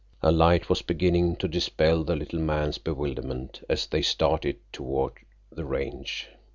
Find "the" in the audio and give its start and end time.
2.03-2.15, 5.51-5.63